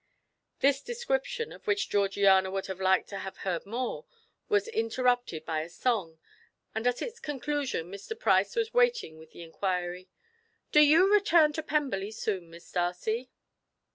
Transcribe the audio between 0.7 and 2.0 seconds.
description, of which